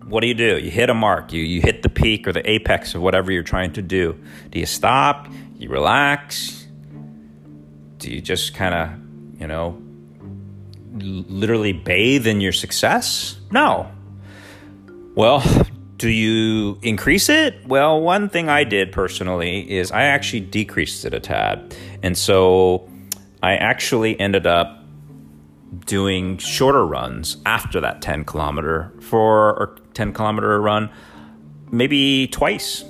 what 0.05 0.21
do 0.23 0.27
you 0.27 0.35
do? 0.35 0.59
You 0.59 0.71
hit 0.71 0.91
a 0.91 0.95
mark, 0.95 1.33
you, 1.33 1.43
you 1.43 1.61
hit 1.61 1.83
the 1.83 1.89
peak 1.89 2.27
or 2.27 2.33
the 2.33 2.49
apex 2.49 2.95
of 2.95 3.03
whatever 3.03 3.31
you're 3.31 3.43
trying 3.43 3.73
to 3.75 3.83
do. 3.83 4.19
Do 4.51 4.59
you 4.59 4.67
stop? 4.67 5.29
You 5.59 5.69
relax? 5.69 6.60
Do 8.01 8.11
you 8.11 8.21
just 8.21 8.55
kind 8.55 8.75
of, 8.75 9.41
you 9.41 9.47
know, 9.47 9.81
literally 10.93 11.73
bathe 11.73 12.27
in 12.27 12.41
your 12.41 12.53
success? 12.53 13.39
No. 13.51 13.91
Well, 15.15 15.45
do 15.99 16.09
you 16.09 16.79
increase 16.81 17.29
it? 17.29 17.67
Well, 17.67 18.01
one 18.01 18.31
thing 18.31 18.49
I 18.49 18.65
did 18.65 18.91
personally 18.91 19.71
is 19.71 19.93
I 19.93 20.05
actually 20.05 20.41
decreased 20.41 21.05
it 21.05 21.13
a 21.13 21.21
tad. 21.21 21.77
And 22.03 22.17
so 22.17 22.89
I 23.43 23.57
actually 23.57 24.19
ended 24.19 24.47
up 24.47 24.83
doing 25.85 26.39
shorter 26.39 26.87
runs 26.87 27.37
after 27.45 27.81
that 27.83 28.01
10 28.01 28.25
kilometer 28.25 28.93
for 29.01 29.51
or 29.59 29.79
10 29.93 30.15
kilometer 30.15 30.59
run 30.61 30.91
maybe 31.71 32.27
twice. 32.29 32.83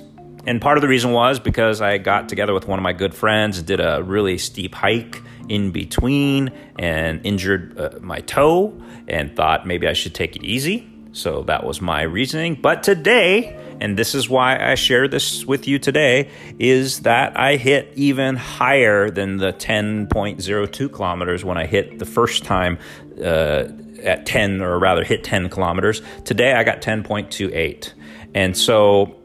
And 0.45 0.61
part 0.61 0.77
of 0.77 0.81
the 0.81 0.87
reason 0.87 1.11
was 1.11 1.39
because 1.39 1.81
I 1.81 1.97
got 1.97 2.29
together 2.29 2.53
with 2.53 2.67
one 2.67 2.79
of 2.79 2.83
my 2.83 2.93
good 2.93 3.13
friends, 3.13 3.61
did 3.61 3.79
a 3.79 4.01
really 4.03 4.37
steep 4.37 4.73
hike 4.73 5.21
in 5.47 5.71
between 5.71 6.51
and 6.79 7.25
injured 7.25 7.77
uh, 7.79 7.99
my 8.01 8.21
toe 8.21 8.81
and 9.07 9.35
thought 9.35 9.67
maybe 9.67 9.87
I 9.87 9.93
should 9.93 10.15
take 10.15 10.35
it 10.35 10.43
easy. 10.43 10.87
So 11.13 11.43
that 11.43 11.65
was 11.65 11.81
my 11.81 12.03
reasoning. 12.03 12.55
But 12.55 12.83
today, 12.83 13.57
and 13.81 13.97
this 13.97 14.15
is 14.15 14.29
why 14.29 14.57
I 14.57 14.75
share 14.75 15.07
this 15.07 15.45
with 15.45 15.67
you 15.67 15.77
today, 15.77 16.29
is 16.57 17.01
that 17.01 17.37
I 17.37 17.57
hit 17.57 17.91
even 17.95 18.37
higher 18.37 19.11
than 19.11 19.37
the 19.37 19.51
10.02 19.51 20.91
kilometers 20.93 21.43
when 21.43 21.57
I 21.57 21.65
hit 21.65 21.99
the 21.99 22.05
first 22.05 22.45
time 22.45 22.79
uh, 23.21 23.65
at 24.01 24.25
10, 24.25 24.61
or 24.61 24.79
rather 24.79 25.03
hit 25.03 25.23
10 25.25 25.49
kilometers. 25.49 26.01
Today 26.23 26.53
I 26.53 26.63
got 26.63 26.81
10.28. 26.81 27.91
And 28.33 28.55
so 28.55 29.20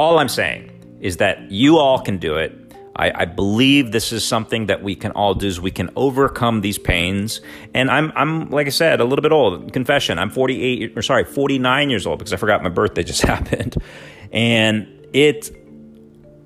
all 0.00 0.18
I'm 0.18 0.30
saying 0.30 0.70
is 1.00 1.18
that 1.18 1.50
you 1.50 1.76
all 1.76 2.00
can 2.00 2.16
do 2.16 2.36
it. 2.36 2.56
I, 2.96 3.22
I, 3.22 3.24
believe 3.26 3.92
this 3.92 4.12
is 4.12 4.24
something 4.24 4.64
that 4.66 4.82
we 4.82 4.94
can 4.94 5.12
all 5.12 5.34
do 5.34 5.46
is 5.46 5.60
we 5.60 5.70
can 5.70 5.90
overcome 5.94 6.62
these 6.62 6.78
pains. 6.78 7.42
And 7.74 7.90
I'm, 7.90 8.10
I'm, 8.16 8.48
like 8.48 8.66
I 8.66 8.70
said, 8.70 9.00
a 9.00 9.04
little 9.04 9.22
bit 9.22 9.30
old. 9.30 9.74
Confession, 9.74 10.18
I'm 10.18 10.30
48, 10.30 10.96
or 10.96 11.02
sorry, 11.02 11.24
49 11.24 11.90
years 11.90 12.06
old 12.06 12.18
because 12.18 12.32
I 12.32 12.38
forgot 12.38 12.62
my 12.62 12.70
birthday 12.70 13.02
just 13.12 13.20
happened. 13.20 13.76
And 14.32 14.88
it's 15.12 15.52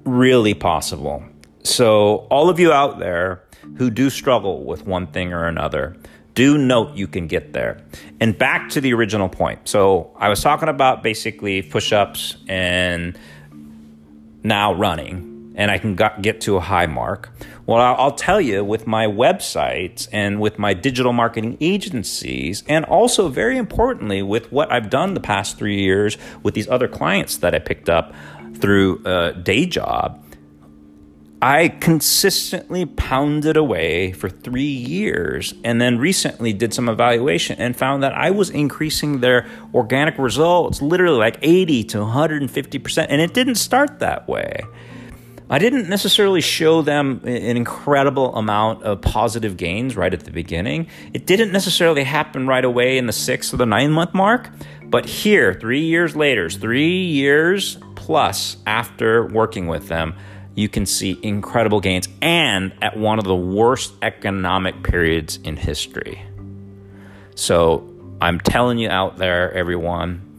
really 0.04 0.54
possible. 0.54 1.22
So, 1.62 2.26
all 2.32 2.50
of 2.50 2.58
you 2.58 2.72
out 2.72 2.98
there 2.98 3.44
who 3.76 3.88
do 3.88 4.10
struggle 4.10 4.64
with 4.64 4.84
one 4.84 5.06
thing 5.06 5.32
or 5.32 5.46
another, 5.46 5.96
do 6.34 6.58
note 6.58 6.96
you 6.96 7.06
can 7.06 7.28
get 7.28 7.52
there. 7.52 7.80
And 8.20 8.36
back 8.36 8.68
to 8.70 8.80
the 8.80 8.92
original 8.94 9.28
point. 9.28 9.68
So, 9.68 10.12
I 10.18 10.28
was 10.28 10.42
talking 10.42 10.68
about 10.68 11.04
basically 11.04 11.62
push 11.62 11.92
ups 11.92 12.36
and 12.48 13.16
now 14.44 14.72
running 14.72 15.34
and 15.56 15.70
I 15.70 15.78
can 15.78 15.94
get 15.94 16.40
to 16.42 16.56
a 16.56 16.60
high 16.60 16.86
mark. 16.86 17.30
Well, 17.66 17.78
I'll 17.80 18.12
tell 18.12 18.40
you 18.40 18.64
with 18.64 18.86
my 18.86 19.06
websites 19.06 20.08
and 20.12 20.40
with 20.40 20.58
my 20.58 20.74
digital 20.74 21.12
marketing 21.12 21.56
agencies, 21.60 22.64
and 22.68 22.84
also 22.84 23.28
very 23.28 23.56
importantly, 23.56 24.20
with 24.20 24.50
what 24.52 24.72
I've 24.72 24.90
done 24.90 25.14
the 25.14 25.20
past 25.20 25.56
three 25.56 25.80
years 25.80 26.18
with 26.42 26.54
these 26.54 26.68
other 26.68 26.88
clients 26.88 27.38
that 27.38 27.54
I 27.54 27.60
picked 27.60 27.88
up 27.88 28.12
through 28.56 29.02
a 29.04 29.32
day 29.32 29.66
job, 29.66 30.23
I 31.44 31.68
consistently 31.68 32.86
pounded 32.86 33.58
away 33.58 34.12
for 34.12 34.30
three 34.30 34.62
years 34.62 35.52
and 35.62 35.78
then 35.78 35.98
recently 35.98 36.54
did 36.54 36.72
some 36.72 36.88
evaluation 36.88 37.60
and 37.60 37.76
found 37.76 38.02
that 38.02 38.14
I 38.14 38.30
was 38.30 38.48
increasing 38.48 39.20
their 39.20 39.46
organic 39.74 40.16
results 40.16 40.80
literally 40.80 41.18
like 41.18 41.36
80 41.42 41.84
to 41.84 41.98
150%. 41.98 43.06
And 43.10 43.20
it 43.20 43.34
didn't 43.34 43.56
start 43.56 43.98
that 43.98 44.26
way. 44.26 44.62
I 45.50 45.58
didn't 45.58 45.86
necessarily 45.90 46.40
show 46.40 46.80
them 46.80 47.20
an 47.24 47.58
incredible 47.58 48.34
amount 48.36 48.82
of 48.82 49.02
positive 49.02 49.58
gains 49.58 49.98
right 49.98 50.14
at 50.14 50.20
the 50.20 50.30
beginning. 50.30 50.86
It 51.12 51.26
didn't 51.26 51.52
necessarily 51.52 52.04
happen 52.04 52.46
right 52.46 52.64
away 52.64 52.96
in 52.96 53.04
the 53.06 53.12
six 53.12 53.52
or 53.52 53.58
the 53.58 53.66
nine 53.66 53.90
month 53.90 54.14
mark, 54.14 54.48
but 54.84 55.04
here, 55.04 55.52
three 55.52 55.82
years 55.82 56.16
later, 56.16 56.48
three 56.48 57.04
years 57.04 57.76
plus 57.96 58.56
after 58.66 59.26
working 59.26 59.66
with 59.66 59.88
them, 59.88 60.14
you 60.54 60.68
can 60.68 60.86
see 60.86 61.18
incredible 61.22 61.80
gains 61.80 62.08
and 62.22 62.72
at 62.80 62.96
one 62.96 63.18
of 63.18 63.24
the 63.24 63.34
worst 63.34 63.92
economic 64.02 64.82
periods 64.82 65.38
in 65.44 65.56
history. 65.56 66.22
So 67.34 67.90
I'm 68.20 68.38
telling 68.40 68.78
you 68.78 68.88
out 68.88 69.16
there, 69.16 69.52
everyone, 69.52 70.38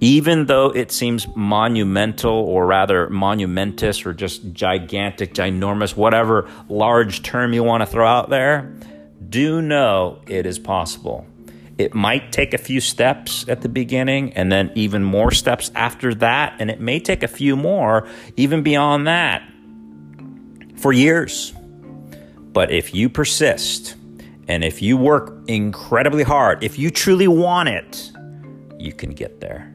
even 0.00 0.46
though 0.46 0.70
it 0.70 0.92
seems 0.92 1.26
monumental 1.34 2.32
or 2.32 2.66
rather 2.66 3.08
monumentous 3.08 4.06
or 4.06 4.14
just 4.14 4.52
gigantic, 4.52 5.34
ginormous, 5.34 5.96
whatever 5.96 6.48
large 6.68 7.22
term 7.22 7.52
you 7.52 7.64
want 7.64 7.82
to 7.82 7.86
throw 7.86 8.06
out 8.06 8.30
there, 8.30 8.72
do 9.28 9.60
know 9.60 10.20
it 10.28 10.46
is 10.46 10.58
possible. 10.58 11.26
It 11.78 11.94
might 11.94 12.32
take 12.32 12.54
a 12.54 12.58
few 12.58 12.80
steps 12.80 13.46
at 13.48 13.62
the 13.62 13.68
beginning 13.68 14.32
and 14.32 14.50
then 14.50 14.72
even 14.74 15.04
more 15.04 15.30
steps 15.30 15.70
after 15.76 16.12
that, 16.16 16.56
and 16.58 16.70
it 16.70 16.80
may 16.80 16.98
take 16.98 17.22
a 17.22 17.28
few 17.28 17.54
more 17.54 18.08
even 18.36 18.64
beyond 18.64 19.06
that 19.06 19.42
for 20.76 20.92
years. 20.92 21.54
But 22.52 22.72
if 22.72 22.94
you 22.94 23.08
persist 23.08 23.94
and 24.48 24.64
if 24.64 24.82
you 24.82 24.96
work 24.96 25.38
incredibly 25.46 26.24
hard, 26.24 26.64
if 26.64 26.78
you 26.78 26.90
truly 26.90 27.28
want 27.28 27.68
it, 27.68 28.10
you 28.78 28.92
can 28.92 29.10
get 29.10 29.40
there. 29.40 29.72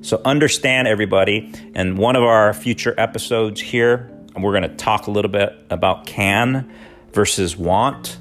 So 0.00 0.22
understand 0.24 0.88
everybody. 0.88 1.52
And 1.74 1.98
one 1.98 2.16
of 2.16 2.22
our 2.22 2.54
future 2.54 2.94
episodes 2.96 3.60
here, 3.60 4.10
we're 4.36 4.52
going 4.52 4.70
to 4.70 4.76
talk 4.76 5.06
a 5.06 5.10
little 5.10 5.30
bit 5.30 5.52
about 5.68 6.06
can 6.06 6.72
versus 7.12 7.56
want 7.56 8.18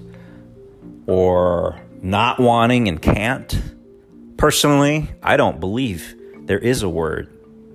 or 1.05 1.79
not 2.01 2.39
wanting 2.39 2.87
and 2.87 3.01
can't. 3.01 3.61
Personally, 4.37 5.09
I 5.23 5.37
don't 5.37 5.59
believe 5.59 6.15
there 6.45 6.59
is 6.59 6.83
a 6.83 6.89
word 6.89 7.29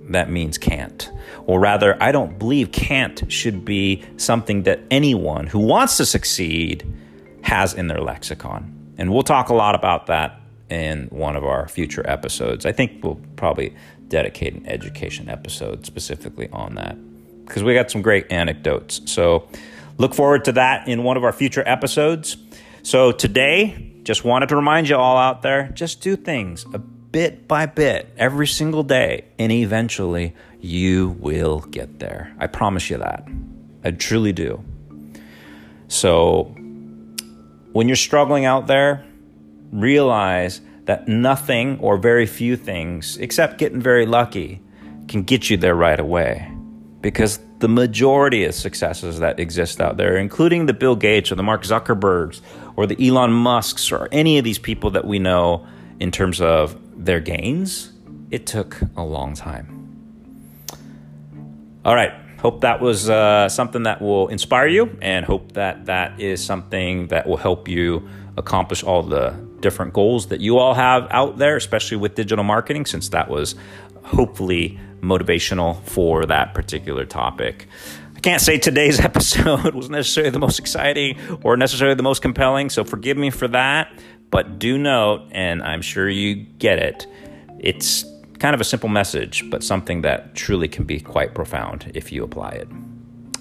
that 0.09 0.29
means 0.29 0.57
can't. 0.57 1.09
Or 1.45 1.59
rather, 1.59 2.01
I 2.01 2.11
don't 2.11 2.37
believe 2.37 2.71
can't 2.71 3.31
should 3.31 3.65
be 3.65 4.03
something 4.17 4.63
that 4.63 4.81
anyone 4.91 5.47
who 5.47 5.59
wants 5.59 5.97
to 5.97 6.05
succeed 6.05 6.85
has 7.43 7.73
in 7.73 7.87
their 7.87 8.01
lexicon. 8.01 8.93
And 8.97 9.11
we'll 9.11 9.23
talk 9.23 9.49
a 9.49 9.53
lot 9.53 9.75
about 9.75 10.07
that 10.07 10.39
in 10.69 11.07
one 11.07 11.35
of 11.35 11.43
our 11.43 11.67
future 11.67 12.07
episodes. 12.07 12.65
I 12.65 12.71
think 12.71 13.03
we'll 13.03 13.19
probably 13.35 13.75
dedicate 14.07 14.53
an 14.53 14.65
education 14.67 15.29
episode 15.29 15.85
specifically 15.85 16.49
on 16.51 16.75
that 16.75 16.97
because 17.45 17.63
we 17.63 17.73
got 17.73 17.91
some 17.91 18.01
great 18.01 18.31
anecdotes. 18.31 19.01
So 19.05 19.47
look 19.97 20.13
forward 20.13 20.45
to 20.45 20.51
that 20.53 20.87
in 20.87 21.03
one 21.03 21.17
of 21.17 21.23
our 21.23 21.33
future 21.33 21.63
episodes. 21.65 22.37
So 22.83 23.11
today, 23.11 23.90
just 24.03 24.23
wanted 24.23 24.49
to 24.49 24.55
remind 24.55 24.89
you 24.89 24.95
all 24.95 25.17
out 25.17 25.41
there 25.41 25.69
just 25.73 26.01
do 26.01 26.15
things 26.15 26.65
a 26.73 26.79
bit 26.79 27.47
by 27.47 27.65
bit 27.65 28.11
every 28.17 28.47
single 28.47 28.83
day, 28.83 29.25
and 29.37 29.51
eventually 29.51 30.33
you 30.59 31.09
will 31.19 31.59
get 31.59 31.99
there. 31.99 32.33
I 32.39 32.47
promise 32.47 32.89
you 32.89 32.97
that. 32.97 33.27
I 33.83 33.91
truly 33.91 34.31
do. 34.31 34.63
So 35.87 36.43
when 37.73 37.87
you're 37.87 37.95
struggling 37.95 38.45
out 38.45 38.67
there, 38.67 39.05
realize 39.71 40.61
that 40.85 41.07
nothing 41.07 41.79
or 41.79 41.97
very 41.97 42.25
few 42.25 42.55
things, 42.55 43.17
except 43.17 43.57
getting 43.57 43.81
very 43.81 44.05
lucky, 44.05 44.61
can 45.07 45.23
get 45.23 45.49
you 45.49 45.57
there 45.57 45.75
right 45.75 45.99
away. 45.99 46.49
Because 47.01 47.39
the 47.61 47.69
majority 47.69 48.43
of 48.43 48.53
successes 48.53 49.19
that 49.19 49.39
exist 49.39 49.79
out 49.79 49.95
there, 49.95 50.17
including 50.17 50.65
the 50.65 50.73
Bill 50.73 50.95
Gates 50.95 51.31
or 51.31 51.35
the 51.35 51.43
Mark 51.43 51.63
Zuckerbergs 51.63 52.41
or 52.75 52.85
the 52.85 53.07
Elon 53.07 53.31
Musks 53.31 53.91
or 53.91 54.09
any 54.11 54.37
of 54.37 54.43
these 54.43 54.57
people 54.57 54.91
that 54.91 55.05
we 55.05 55.19
know 55.19 55.65
in 55.99 56.11
terms 56.11 56.41
of 56.41 56.75
their 56.95 57.19
gains, 57.19 57.91
it 58.31 58.47
took 58.47 58.81
a 58.97 59.03
long 59.03 59.35
time. 59.35 59.77
All 61.85 61.95
right. 61.95 62.11
Hope 62.39 62.61
that 62.61 62.81
was 62.81 63.07
uh, 63.07 63.47
something 63.49 63.83
that 63.83 64.01
will 64.01 64.27
inspire 64.29 64.67
you, 64.67 64.97
and 64.99 65.23
hope 65.23 65.51
that 65.51 65.85
that 65.85 66.19
is 66.19 66.43
something 66.43 67.07
that 67.09 67.27
will 67.27 67.37
help 67.37 67.67
you 67.67 68.09
accomplish 68.35 68.83
all 68.83 69.03
the 69.03 69.35
different 69.59 69.93
goals 69.93 70.27
that 70.27 70.41
you 70.41 70.57
all 70.57 70.73
have 70.73 71.07
out 71.11 71.37
there, 71.37 71.55
especially 71.55 71.97
with 71.97 72.15
digital 72.15 72.43
marketing, 72.43 72.87
since 72.87 73.09
that 73.09 73.29
was 73.29 73.53
hopefully 74.03 74.79
motivational 75.01 75.81
for 75.83 76.25
that 76.25 76.53
particular 76.53 77.05
topic. 77.05 77.67
I 78.15 78.19
can't 78.19 78.41
say 78.41 78.57
today's 78.57 78.99
episode 79.11 79.73
was 79.73 79.89
necessarily 79.89 80.31
the 80.31 80.39
most 80.39 80.59
exciting 80.59 81.17
or 81.43 81.57
necessarily 81.57 81.95
the 81.95 82.03
most 82.03 82.21
compelling, 82.21 82.69
so 82.69 82.83
forgive 82.83 83.17
me 83.17 83.29
for 83.29 83.47
that. 83.49 83.91
But 84.29 84.59
do 84.59 84.77
note, 84.77 85.27
and 85.31 85.61
I'm 85.61 85.81
sure 85.81 86.09
you 86.09 86.35
get 86.35 86.79
it, 86.79 87.07
it's 87.59 88.05
kind 88.39 88.55
of 88.55 88.61
a 88.61 88.63
simple 88.63 88.89
message, 88.89 89.49
but 89.49 89.63
something 89.63 90.01
that 90.01 90.35
truly 90.35 90.67
can 90.67 90.83
be 90.83 90.99
quite 90.99 91.35
profound 91.35 91.91
if 91.93 92.11
you 92.11 92.23
apply 92.23 92.51
it. 92.51 92.67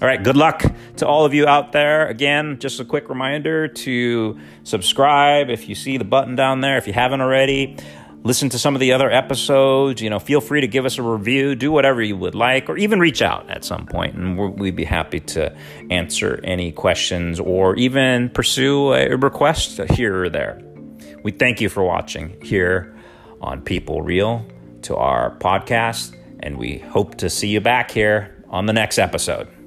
All 0.02 0.09
right, 0.09 0.23
good 0.23 0.37
luck 0.37 0.64
to 0.97 1.07
all 1.07 1.26
of 1.26 1.35
you 1.35 1.47
out 1.47 1.73
there. 1.73 2.07
Again, 2.09 2.59
just 2.59 2.81
a 2.81 2.87
quick 2.87 3.11
reminder 3.11 3.69
to 3.69 4.40
subscribe 4.64 5.50
if 5.50 5.69
you 5.69 5.75
see 5.75 5.99
the 5.99 6.05
button 6.05 6.37
down 6.37 6.62
there, 6.62 6.79
if 6.79 6.87
you 6.87 6.95
haven't 6.95 7.21
already 7.21 7.76
listen 8.23 8.49
to 8.50 8.59
some 8.59 8.75
of 8.75 8.81
the 8.81 8.93
other 8.93 9.11
episodes. 9.11 10.00
You 10.03 10.11
know, 10.11 10.19
feel 10.19 10.41
free 10.41 10.61
to 10.61 10.67
give 10.67 10.85
us 10.85 10.99
a 10.99 11.03
review, 11.03 11.55
do 11.55 11.73
whatever 11.73 12.03
you 12.03 12.17
would 12.17 12.35
like, 12.35 12.69
or 12.69 12.77
even 12.77 13.00
reach 13.00 13.23
out 13.23 13.49
at 13.50 13.65
some 13.65 13.87
point, 13.87 14.15
and 14.15 14.59
we'd 14.59 14.77
be 14.77 14.85
happy 14.85 15.21
to 15.21 15.57
answer 15.91 16.41
any 16.45 16.73
questions 16.73 17.41
or 17.41 17.77
even 17.77 18.31
pursue 18.31 18.93
a 18.93 19.17
request 19.17 19.81
here 19.91 20.25
or 20.25 20.29
there. 20.29 20.61
We 21.23 21.33
thank 21.33 21.61
you 21.61 21.69
for 21.69 21.83
watching 21.83 22.41
here 22.43 22.97
on 23.41 23.62
People 23.62 24.03
Real 24.03 24.45
to 24.83 24.97
our 24.97 25.37
podcast, 25.39 26.17
and 26.41 26.57
we 26.57 26.79
hope 26.79 27.17
to 27.17 27.31
see 27.31 27.49
you 27.49 27.61
back 27.61 27.91
here 27.91 28.43
on 28.49 28.67
the 28.67 28.73
next 28.73 28.99
episode. 28.99 29.60